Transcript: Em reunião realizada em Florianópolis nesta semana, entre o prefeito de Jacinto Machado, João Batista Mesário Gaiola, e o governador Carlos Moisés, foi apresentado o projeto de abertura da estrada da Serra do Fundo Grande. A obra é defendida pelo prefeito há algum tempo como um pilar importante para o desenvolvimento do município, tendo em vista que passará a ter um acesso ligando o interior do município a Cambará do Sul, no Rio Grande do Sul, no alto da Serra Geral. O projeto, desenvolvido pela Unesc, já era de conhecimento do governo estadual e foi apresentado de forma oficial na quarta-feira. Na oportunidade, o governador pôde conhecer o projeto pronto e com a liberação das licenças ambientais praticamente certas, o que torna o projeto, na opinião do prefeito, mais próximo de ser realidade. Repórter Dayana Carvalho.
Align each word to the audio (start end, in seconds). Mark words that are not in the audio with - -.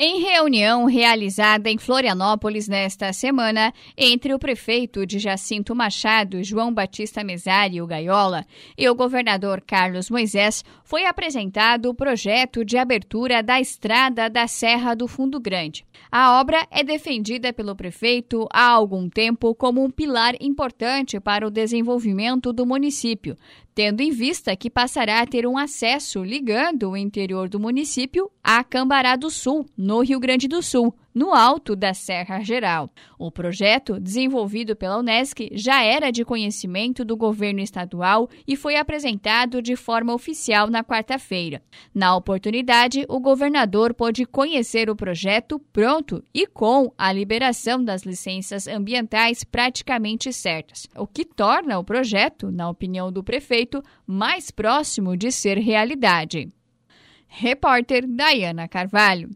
Em 0.00 0.20
reunião 0.20 0.84
realizada 0.84 1.68
em 1.68 1.76
Florianópolis 1.76 2.68
nesta 2.68 3.12
semana, 3.12 3.74
entre 3.96 4.32
o 4.32 4.38
prefeito 4.38 5.04
de 5.04 5.18
Jacinto 5.18 5.74
Machado, 5.74 6.40
João 6.44 6.72
Batista 6.72 7.24
Mesário 7.24 7.84
Gaiola, 7.84 8.46
e 8.78 8.88
o 8.88 8.94
governador 8.94 9.60
Carlos 9.60 10.08
Moisés, 10.08 10.64
foi 10.84 11.04
apresentado 11.04 11.86
o 11.90 11.94
projeto 11.94 12.64
de 12.64 12.78
abertura 12.78 13.42
da 13.42 13.60
estrada 13.60 14.30
da 14.30 14.46
Serra 14.46 14.94
do 14.94 15.08
Fundo 15.08 15.40
Grande. 15.40 15.84
A 16.12 16.38
obra 16.40 16.64
é 16.70 16.84
defendida 16.84 17.52
pelo 17.52 17.74
prefeito 17.74 18.46
há 18.52 18.68
algum 18.68 19.10
tempo 19.10 19.52
como 19.52 19.82
um 19.82 19.90
pilar 19.90 20.34
importante 20.40 21.18
para 21.18 21.44
o 21.44 21.50
desenvolvimento 21.50 22.52
do 22.52 22.64
município, 22.64 23.36
tendo 23.74 24.00
em 24.00 24.10
vista 24.10 24.56
que 24.56 24.70
passará 24.70 25.20
a 25.20 25.26
ter 25.26 25.46
um 25.46 25.56
acesso 25.56 26.24
ligando 26.24 26.90
o 26.90 26.96
interior 26.96 27.48
do 27.48 27.60
município 27.60 28.28
a 28.42 28.64
Cambará 28.64 29.14
do 29.14 29.30
Sul, 29.30 29.66
no 29.88 30.02
Rio 30.02 30.20
Grande 30.20 30.46
do 30.46 30.60
Sul, 30.60 30.94
no 31.14 31.32
alto 31.32 31.74
da 31.74 31.94
Serra 31.94 32.40
Geral. 32.40 32.90
O 33.18 33.30
projeto, 33.30 33.98
desenvolvido 33.98 34.76
pela 34.76 34.98
Unesc, 34.98 35.48
já 35.52 35.82
era 35.82 36.10
de 36.10 36.26
conhecimento 36.26 37.06
do 37.06 37.16
governo 37.16 37.60
estadual 37.60 38.28
e 38.46 38.54
foi 38.54 38.76
apresentado 38.76 39.62
de 39.62 39.76
forma 39.76 40.12
oficial 40.12 40.68
na 40.68 40.84
quarta-feira. 40.84 41.62
Na 41.94 42.14
oportunidade, 42.14 43.06
o 43.08 43.18
governador 43.18 43.94
pôde 43.94 44.26
conhecer 44.26 44.90
o 44.90 44.94
projeto 44.94 45.58
pronto 45.72 46.22
e 46.34 46.46
com 46.46 46.92
a 46.98 47.10
liberação 47.10 47.82
das 47.82 48.02
licenças 48.02 48.68
ambientais 48.68 49.42
praticamente 49.42 50.30
certas, 50.34 50.86
o 50.94 51.06
que 51.06 51.24
torna 51.24 51.78
o 51.78 51.84
projeto, 51.84 52.50
na 52.50 52.68
opinião 52.68 53.10
do 53.10 53.24
prefeito, 53.24 53.82
mais 54.06 54.50
próximo 54.50 55.16
de 55.16 55.32
ser 55.32 55.56
realidade. 55.56 56.46
Repórter 57.26 58.06
Dayana 58.06 58.68
Carvalho. 58.68 59.30